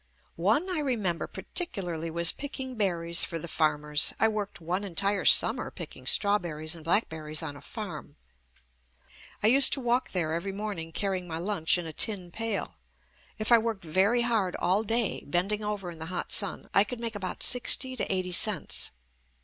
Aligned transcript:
One 0.41 0.67
I 0.71 0.79
remember 0.79 1.27
particularly 1.27 2.09
was 2.09 2.31
pick 2.31 2.59
ing 2.59 2.73
berries 2.73 3.23
for 3.23 3.37
the 3.37 3.47
farmers. 3.47 4.15
I 4.19 4.29
worked 4.29 4.59
one 4.59 4.83
en 4.83 4.95
tire 4.95 5.25
summer 5.25 5.69
picking 5.69 6.07
strawberries 6.07 6.73
and 6.73 6.83
black 6.83 7.07
berries 7.07 7.43
on 7.43 7.55
a 7.55 7.61
farm. 7.61 8.15
I 9.43 9.45
used 9.47 9.73
to 9.73 9.79
walk 9.79 10.09
there 10.09 10.33
every 10.33 10.53
morning 10.53 10.91
carrying 10.91 11.27
my 11.27 11.37
lunch 11.37 11.77
in 11.77 11.85
a 11.85 11.93
tin 11.93 12.31
pail. 12.31 12.77
If 13.37 13.51
I 13.51 13.59
worked 13.59 13.85
very 13.85 14.21
hard 14.21 14.55
all 14.55 14.81
day, 14.81 15.21
bending 15.27 15.63
over 15.63 15.91
in 15.91 15.99
the 15.99 16.07
hot 16.07 16.31
sun, 16.31 16.67
I 16.73 16.83
could 16.83 16.99
make 16.99 17.13
about 17.13 17.43
sixty 17.43 17.95
to 17.95 18.11
eighty 18.11 18.31
cents. 18.31 18.89